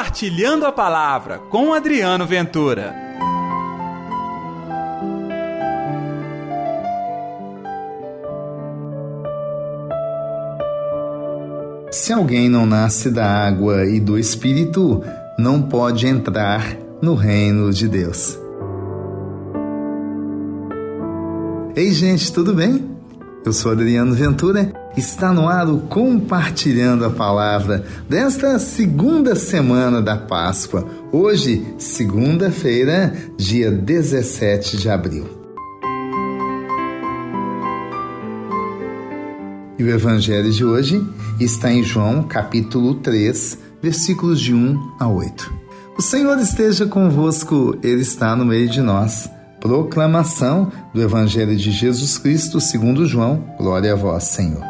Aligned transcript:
Compartilhando 0.00 0.64
a 0.64 0.72
Palavra 0.72 1.38
com 1.50 1.74
Adriano 1.74 2.26
Ventura. 2.26 2.94
Se 11.90 12.14
alguém 12.14 12.48
não 12.48 12.64
nasce 12.64 13.10
da 13.10 13.26
água 13.26 13.84
e 13.84 14.00
do 14.00 14.18
Espírito, 14.18 15.04
não 15.38 15.60
pode 15.60 16.06
entrar 16.06 16.78
no 17.02 17.14
reino 17.14 17.70
de 17.70 17.86
Deus. 17.86 18.38
Ei, 21.76 21.92
gente, 21.92 22.32
tudo 22.32 22.54
bem? 22.54 22.90
Eu 23.44 23.52
sou 23.52 23.70
Adriano 23.70 24.14
Ventura. 24.14 24.79
Está 24.96 25.32
no 25.32 25.48
ar 25.48 25.68
o 25.68 25.82
Compartilhando 25.82 27.04
a 27.04 27.10
Palavra 27.10 27.84
desta 28.08 28.58
segunda 28.58 29.36
semana 29.36 30.02
da 30.02 30.16
Páscoa. 30.16 30.84
Hoje, 31.12 31.64
segunda-feira, 31.78 33.14
dia 33.36 33.70
17 33.70 34.76
de 34.76 34.90
abril. 34.90 35.26
E 39.78 39.84
o 39.84 39.88
Evangelho 39.88 40.50
de 40.50 40.64
hoje 40.64 41.00
está 41.38 41.72
em 41.72 41.84
João, 41.84 42.24
capítulo 42.24 42.96
3, 42.96 43.58
versículos 43.80 44.40
de 44.40 44.52
1 44.52 44.96
a 44.98 45.08
8. 45.08 45.54
O 45.96 46.02
Senhor 46.02 46.36
esteja 46.38 46.84
convosco, 46.84 47.78
Ele 47.82 48.02
está 48.02 48.34
no 48.34 48.44
meio 48.44 48.68
de 48.68 48.80
nós. 48.82 49.30
Proclamação 49.60 50.72
do 50.92 51.00
Evangelho 51.00 51.56
de 51.56 51.70
Jesus 51.70 52.18
Cristo 52.18 52.60
segundo 52.60 53.06
João. 53.06 53.44
Glória 53.56 53.92
a 53.92 53.96
vós, 53.96 54.24
Senhor. 54.24 54.69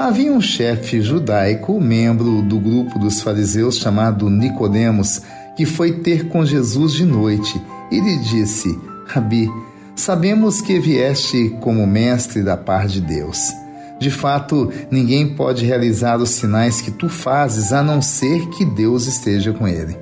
Havia 0.00 0.32
um 0.32 0.40
chefe 0.40 1.02
judaico, 1.02 1.78
membro 1.78 2.40
do 2.40 2.58
grupo 2.58 2.98
dos 2.98 3.20
fariseus 3.20 3.76
chamado 3.76 4.30
Nicodemos, 4.30 5.20
que 5.54 5.66
foi 5.66 6.00
ter 6.00 6.26
com 6.26 6.42
Jesus 6.42 6.94
de 6.94 7.04
noite 7.04 7.60
e 7.92 8.00
lhe 8.00 8.16
disse: 8.20 8.80
Rabi, 9.06 9.46
sabemos 9.94 10.62
que 10.62 10.80
vieste 10.80 11.54
como 11.60 11.86
mestre 11.86 12.42
da 12.42 12.56
parte 12.56 12.94
de 12.94 13.02
Deus. 13.02 13.52
De 13.98 14.10
fato, 14.10 14.72
ninguém 14.90 15.34
pode 15.34 15.66
realizar 15.66 16.16
os 16.16 16.30
sinais 16.30 16.80
que 16.80 16.90
tu 16.90 17.10
fazes 17.10 17.70
a 17.70 17.82
não 17.82 18.00
ser 18.00 18.48
que 18.48 18.64
Deus 18.64 19.06
esteja 19.06 19.52
com 19.52 19.68
ele. 19.68 19.98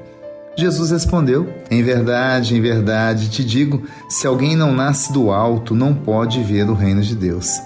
Jesus 0.57 0.93
respondeu: 0.93 1.53
Em 1.69 1.83
verdade, 1.83 2.55
em 2.55 2.61
verdade 2.61 3.31
te 3.31 3.45
digo, 3.45 3.83
se 4.09 4.29
alguém 4.29 4.55
não 4.55 4.73
nasce 4.73 5.13
do 5.13 5.33
alto, 5.33 5.75
não 5.75 5.93
pode 5.93 6.41
ver 6.45 6.71
o 6.71 6.75
reino 6.75 7.03
de 7.03 7.17
Deus. 7.17 7.61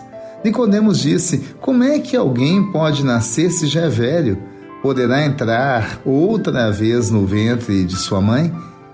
Nicodemos 0.45 1.01
disse: 1.01 1.39
Como 1.61 1.85
é 1.85 1.99
que 1.99 2.17
alguém 2.17 2.71
pode 2.73 3.05
nascer 3.05 3.51
se 3.51 3.67
já 3.67 3.83
é 3.83 3.89
velho? 3.89 4.39
Poderá 4.83 5.25
entrar 5.25 6.01
outra 6.05 6.73
vez 6.73 7.11
no 7.11 7.25
ventre 7.25 7.85
de 7.85 7.97
sua 7.97 8.21
mãe? 8.21 8.53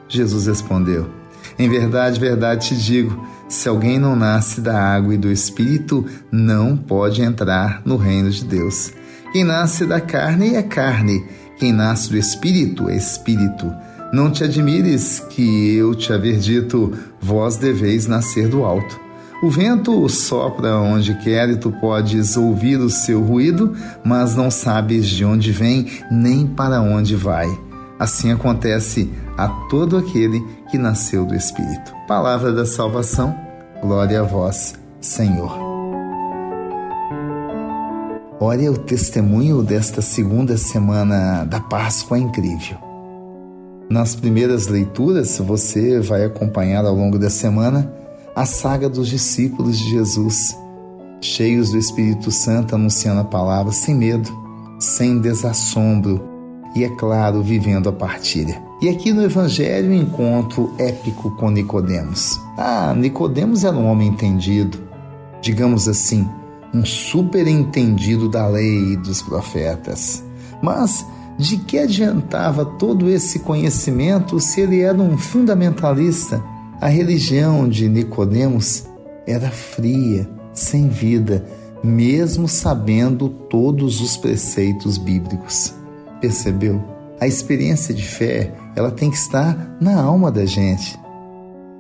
Jesus 0.09 0.47
respondeu: 0.47 1.09
Em 1.59 1.69
verdade, 1.69 2.21
verdade 2.21 2.69
te 2.69 2.77
digo, 2.77 3.27
se 3.49 3.69
alguém 3.69 3.99
não 3.99 4.15
nasce 4.15 4.61
da 4.61 4.79
água 4.79 5.15
e 5.15 5.19
do 5.19 5.33
espírito, 5.33 6.05
não 6.31 6.77
pode 6.77 7.23
entrar 7.23 7.81
no 7.85 7.97
reino 7.97 8.31
de 8.31 8.45
Deus. 8.45 8.93
Quem 9.33 9.45
nasce 9.45 9.87
da 9.87 10.01
carne 10.01 10.55
é 10.55 10.63
carne, 10.63 11.25
quem 11.59 11.73
nasce 11.73 12.11
do 12.11 12.19
espírito 12.19 12.89
é 12.91 12.97
espírito. 12.97 13.73
Não 14.13 14.31
te 14.31 14.45
admires 14.45 15.21
que 15.31 15.75
eu 15.75 15.95
te 15.95 16.13
haver 16.13 16.39
dito, 16.39 16.93
vós 17.21 17.57
deveis 17.57 18.07
nascer 18.07 18.49
do 18.49 18.65
alto. 18.65 19.08
O 19.41 19.49
vento 19.49 20.09
sopra 20.09 20.79
onde 20.79 21.15
quer 21.15 21.49
e 21.49 21.57
tu 21.57 21.71
podes 21.71 22.37
ouvir 22.37 22.77
o 22.81 22.91
seu 22.91 23.23
ruído, 23.23 23.73
mas 24.05 24.35
não 24.35 24.51
sabes 24.51 25.07
de 25.07 25.25
onde 25.25 25.53
vem 25.53 25.87
nem 26.11 26.45
para 26.45 26.81
onde 26.81 27.15
vai. 27.15 27.49
Assim 28.01 28.33
acontece 28.33 29.09
a 29.37 29.47
todo 29.69 29.97
aquele 29.97 30.45
que 30.69 30.77
nasceu 30.77 31.25
do 31.25 31.37
Espírito. 31.37 31.95
Palavra 32.09 32.53
da 32.53 32.67
salvação, 32.67 33.33
glória 33.81 34.23
a 34.23 34.25
vós, 34.25 34.75
Senhor. 35.01 35.57
Olha, 38.41 38.73
o 38.73 38.77
testemunho 38.77 39.63
desta 39.63 40.03
segunda 40.03 40.57
semana 40.57 41.45
da 41.45 41.61
Páscoa 41.61 42.19
incrível. 42.19 42.77
Nas 43.89 44.17
primeiras 44.17 44.67
leituras, 44.67 45.39
você 45.39 46.01
vai 46.01 46.25
acompanhar 46.25 46.85
ao 46.85 46.95
longo 46.95 47.21
da 47.21 47.31
semana 47.31 47.99
a 48.39 48.47
saga 48.47 48.89
dos 48.89 49.09
discípulos 49.09 49.77
de 49.77 49.91
Jesus, 49.91 50.57
cheios 51.21 51.73
do 51.73 51.79
Espírito 51.79 52.31
Santo, 52.31 52.77
anunciando 52.77 53.23
a 53.23 53.25
palavra 53.25 53.73
sem 53.73 53.97
medo, 53.97 54.31
sem 54.79 55.19
desassombro 55.19 56.23
e, 56.73 56.85
é 56.85 56.89
claro, 56.89 57.43
vivendo 57.43 57.89
a 57.89 57.93
partilha. 57.93 58.63
E 58.81 58.89
aqui 58.89 59.13
no 59.13 59.25
Evangelho, 59.25 59.93
encontro 59.93 60.73
épico 60.79 61.33
com 61.33 61.51
Nicodemos. 61.51 62.41
Ah, 62.57 62.95
Nicodemos 62.97 63.65
era 63.65 63.77
um 63.77 63.87
homem 63.87 64.07
entendido, 64.07 64.79
digamos 65.43 65.89
assim, 65.89 66.25
um 66.73 66.85
superentendido 66.85 68.29
da 68.29 68.47
lei 68.47 68.93
e 68.93 68.97
dos 68.99 69.21
profetas. 69.21 70.23
Mas 70.63 71.05
de 71.37 71.57
que 71.57 71.77
adiantava 71.77 72.65
todo 72.65 73.11
esse 73.11 73.41
conhecimento 73.41 74.39
se 74.39 74.61
ele 74.61 74.79
era 74.79 74.97
um 74.97 75.19
fundamentalista? 75.19 76.41
A 76.81 76.87
religião 76.87 77.69
de 77.69 77.89
Nicodemos 77.89 78.85
era 79.27 79.51
fria, 79.51 80.29
sem 80.53 80.89
vida, 80.89 81.45
mesmo 81.83 82.47
sabendo 82.47 83.29
todos 83.29 84.01
os 84.01 84.17
preceitos 84.17 84.97
bíblicos. 84.97 85.75
Percebeu? 86.21 86.81
A 87.21 87.27
experiência 87.27 87.93
de 87.93 88.05
fé, 88.05 88.55
ela 88.77 88.93
tem 88.93 89.11
que 89.11 89.17
estar 89.17 89.77
na 89.81 90.01
alma 90.01 90.31
da 90.31 90.47
gente. 90.47 90.97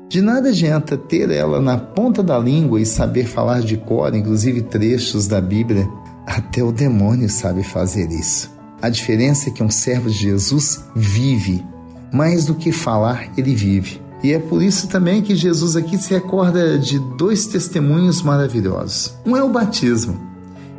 De 0.08 0.20
nada 0.20 0.48
adianta 0.48 0.97
ter 0.97 1.31
ela 1.31 1.60
na 1.60 1.78
ponta 1.78 2.20
da 2.20 2.37
língua 2.37 2.81
e 2.81 2.87
saber 2.87 3.25
falar 3.25 3.60
de 3.60 3.76
cor, 3.76 4.12
inclusive 4.16 4.62
trechos 4.62 5.28
da 5.28 5.41
Bíblia. 5.41 5.88
Até 6.26 6.60
o 6.64 6.72
demônio 6.72 7.28
sabe 7.28 7.62
fazer 7.62 8.10
isso. 8.10 8.50
A 8.82 8.88
diferença 8.88 9.48
é 9.48 9.53
que 9.53 9.62
um 9.62 9.70
servo 9.70 10.10
de 10.10 10.16
Jesus 10.16 10.84
vive. 10.97 11.64
Mais 12.12 12.47
do 12.47 12.54
que 12.56 12.72
falar, 12.72 13.31
ele 13.37 13.54
vive. 13.54 14.07
E 14.23 14.33
é 14.33 14.39
por 14.39 14.62
isso 14.62 14.89
também 14.89 15.23
que 15.23 15.37
Jesus 15.37 15.77
aqui 15.77 15.97
se 15.97 16.12
recorda 16.12 16.79
de 16.79 16.99
dois 16.99 17.47
testemunhos 17.47 18.21
maravilhosos. 18.23 19.15
Um 19.25 19.37
é 19.37 19.43
o 19.43 19.49
batismo. 19.49 20.29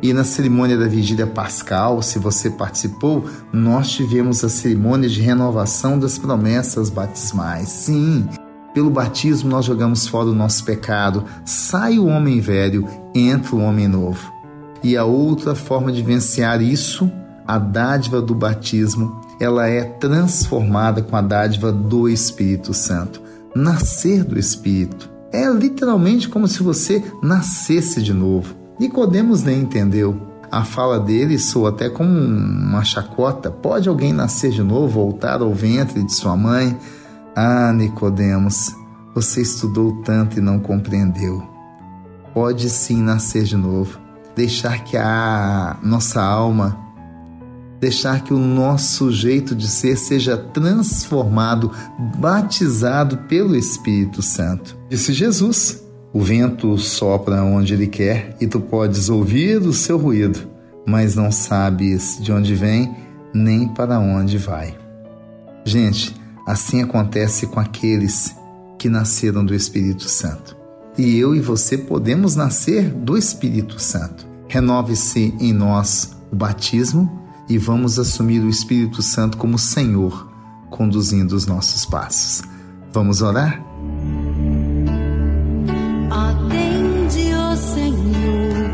E 0.02 0.12
na 0.12 0.24
cerimônia 0.24 0.78
da 0.78 0.86
vigília 0.86 1.26
pascal, 1.26 2.00
se 2.02 2.18
você 2.18 2.48
participou, 2.48 3.24
nós 3.52 3.90
tivemos 3.90 4.42
a 4.42 4.48
cerimônia 4.48 5.08
de 5.08 5.20
renovação 5.20 5.98
das 5.98 6.18
promessas 6.18 6.88
batismais. 6.88 7.68
Sim, 7.68 8.26
pelo 8.72 8.90
batismo 8.90 9.50
nós 9.50 9.64
jogamos 9.64 10.06
fora 10.06 10.28
o 10.28 10.34
nosso 10.34 10.64
pecado, 10.64 11.24
sai 11.44 11.98
o 11.98 12.06
homem 12.06 12.40
velho, 12.40 12.86
entra 13.14 13.54
o 13.54 13.60
homem 13.60 13.88
novo. 13.88 14.32
E 14.82 14.96
a 14.96 15.04
outra 15.04 15.54
forma 15.54 15.92
de 15.92 16.02
vencer 16.02 16.62
isso 16.62 17.10
a 17.50 17.58
dádiva 17.58 18.22
do 18.22 18.32
batismo, 18.32 19.20
ela 19.40 19.66
é 19.66 19.82
transformada 19.82 21.02
com 21.02 21.16
a 21.16 21.20
dádiva 21.20 21.72
do 21.72 22.08
Espírito 22.08 22.72
Santo. 22.72 23.20
Nascer 23.54 24.24
do 24.24 24.38
Espírito 24.38 25.10
é 25.32 25.48
literalmente 25.48 26.28
como 26.28 26.46
se 26.46 26.62
você 26.62 27.02
nascesse 27.22 28.02
de 28.02 28.12
novo. 28.12 28.54
Nicodemos 28.78 29.42
nem 29.42 29.60
entendeu. 29.60 30.28
A 30.50 30.64
fala 30.64 30.98
dele 30.98 31.38
soa 31.38 31.70
até 31.70 31.88
como 31.88 32.10
uma 32.10 32.82
chacota. 32.82 33.50
Pode 33.50 33.88
alguém 33.88 34.12
nascer 34.12 34.50
de 34.50 34.62
novo, 34.62 34.88
voltar 34.88 35.40
ao 35.40 35.54
ventre 35.54 36.02
de 36.02 36.12
sua 36.12 36.36
mãe? 36.36 36.76
Ah, 37.34 37.72
Nicodemos, 37.72 38.74
você 39.14 39.42
estudou 39.42 40.02
tanto 40.02 40.38
e 40.38 40.40
não 40.40 40.58
compreendeu. 40.58 41.42
Pode 42.34 42.68
sim 42.70 43.00
nascer 43.02 43.44
de 43.44 43.56
novo, 43.56 43.98
deixar 44.34 44.82
que 44.84 44.96
a 44.96 45.76
nossa 45.82 46.22
alma 46.22 46.89
deixar 47.80 48.22
que 48.22 48.34
o 48.34 48.38
nosso 48.38 49.10
jeito 49.10 49.54
de 49.56 49.66
ser 49.66 49.96
seja 49.96 50.36
transformado, 50.36 51.72
batizado 52.18 53.16
pelo 53.28 53.56
Espírito 53.56 54.20
Santo. 54.20 54.76
Disse 54.88 55.12
Jesus: 55.12 55.82
O 56.12 56.20
vento 56.20 56.76
sopra 56.76 57.42
onde 57.42 57.72
ele 57.72 57.86
quer 57.86 58.36
e 58.40 58.46
tu 58.46 58.60
podes 58.60 59.08
ouvir 59.08 59.56
o 59.58 59.72
seu 59.72 59.96
ruído, 59.96 60.40
mas 60.86 61.16
não 61.16 61.32
sabes 61.32 62.18
de 62.20 62.30
onde 62.30 62.54
vem 62.54 62.94
nem 63.32 63.66
para 63.68 63.98
onde 63.98 64.36
vai. 64.36 64.76
Gente, 65.64 66.14
assim 66.46 66.82
acontece 66.82 67.46
com 67.46 67.60
aqueles 67.60 68.36
que 68.78 68.88
nasceram 68.88 69.44
do 69.44 69.54
Espírito 69.54 70.08
Santo. 70.08 70.56
E 70.98 71.18
eu 71.18 71.34
e 71.34 71.40
você 71.40 71.78
podemos 71.78 72.34
nascer 72.34 72.90
do 72.90 73.16
Espírito 73.16 73.78
Santo. 73.78 74.26
Renove-se 74.48 75.32
em 75.38 75.52
nós 75.52 76.16
o 76.32 76.36
batismo 76.36 77.19
e 77.50 77.58
vamos 77.58 77.98
assumir 77.98 78.40
o 78.40 78.48
Espírito 78.48 79.02
Santo 79.02 79.36
como 79.36 79.58
Senhor, 79.58 80.30
conduzindo 80.70 81.34
os 81.34 81.46
nossos 81.46 81.84
passos. 81.84 82.44
Vamos 82.92 83.22
orar? 83.22 83.60
Atende, 86.10 87.34
ó 87.34 87.56
Senhor, 87.56 88.70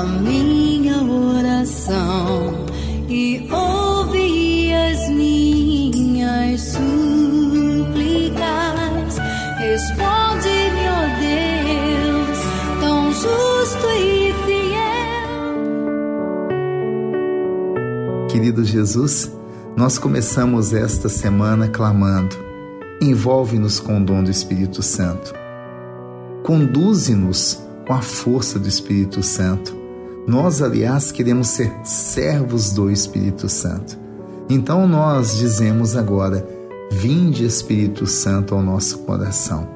a 0.00 0.04
minha 0.04 1.00
oração 1.00 2.66
e 3.08 3.48
ouve 3.48 4.72
as 4.72 5.08
minhas 5.10 6.60
súplicas. 6.60 6.82
Responde-me, 9.60 10.88
ó 10.88 11.06
Deus, 11.20 12.38
tão 12.80 13.12
justo 13.12 13.86
e 13.96 14.34
fiel. 14.44 14.51
Querido 18.32 18.64
Jesus, 18.64 19.30
nós 19.76 19.98
começamos 19.98 20.72
esta 20.72 21.06
semana 21.06 21.68
clamando: 21.68 22.34
envolve-nos 22.98 23.78
com 23.78 24.00
o 24.00 24.02
dom 24.02 24.24
do 24.24 24.30
Espírito 24.30 24.82
Santo. 24.82 25.34
Conduze-nos 26.42 27.62
com 27.86 27.92
a 27.92 28.00
força 28.00 28.58
do 28.58 28.66
Espírito 28.66 29.22
Santo. 29.22 29.76
Nós, 30.26 30.62
aliás, 30.62 31.12
queremos 31.12 31.48
ser 31.48 31.70
servos 31.84 32.72
do 32.72 32.90
Espírito 32.90 33.50
Santo. 33.50 33.98
Então 34.48 34.88
nós 34.88 35.36
dizemos 35.36 35.94
agora: 35.94 36.48
Vinde, 36.90 37.44
Espírito 37.44 38.06
Santo, 38.06 38.54
ao 38.54 38.62
nosso 38.62 39.00
coração. 39.00 39.68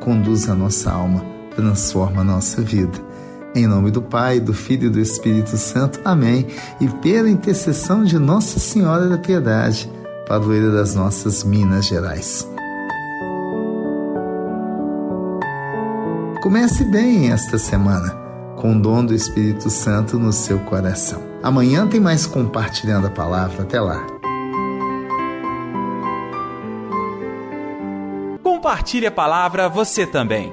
Conduz 0.00 0.48
a 0.48 0.54
nossa 0.54 0.90
alma, 0.90 1.22
transforma 1.54 2.22
a 2.22 2.24
nossa 2.24 2.62
vida. 2.62 2.98
Em 3.54 3.66
nome 3.66 3.90
do 3.90 4.02
Pai, 4.02 4.38
do 4.40 4.52
Filho 4.52 4.86
e 4.86 4.90
do 4.90 5.00
Espírito 5.00 5.56
Santo. 5.56 6.00
Amém. 6.04 6.46
E 6.80 6.88
pela 6.88 7.30
intercessão 7.30 8.04
de 8.04 8.18
Nossa 8.18 8.58
Senhora 8.58 9.08
da 9.08 9.18
Piedade, 9.18 9.90
padroeira 10.26 10.70
das 10.70 10.94
nossas 10.94 11.42
Minas 11.42 11.86
Gerais. 11.86 12.48
Comece 16.42 16.84
bem 16.84 17.32
esta 17.32 17.58
semana, 17.58 18.10
com 18.56 18.76
o 18.76 18.80
dom 18.80 19.04
do 19.04 19.14
Espírito 19.14 19.68
Santo 19.70 20.18
no 20.18 20.32
seu 20.32 20.58
coração. 20.60 21.22
Amanhã 21.42 21.86
tem 21.86 22.00
mais 22.00 22.26
compartilhando 22.26 23.06
a 23.06 23.10
palavra. 23.10 23.62
Até 23.62 23.80
lá. 23.80 24.06
Compartilhe 28.42 29.06
a 29.06 29.10
palavra 29.10 29.68
você 29.68 30.06
também. 30.06 30.52